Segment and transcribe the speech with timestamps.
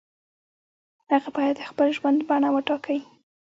[1.11, 2.99] هغه باید د خپل ژوند بڼه وټاکي.